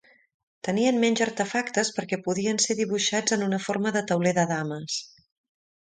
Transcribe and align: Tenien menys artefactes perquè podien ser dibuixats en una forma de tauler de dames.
Tenien 0.67 0.97
menys 1.03 1.21
artefactes 1.25 1.91
perquè 1.99 2.19
podien 2.29 2.63
ser 2.65 2.79
dibuixats 2.81 3.39
en 3.39 3.47
una 3.51 3.63
forma 3.69 3.93
de 3.99 4.05
tauler 4.13 4.37
de 4.43 4.51
dames. 4.57 4.99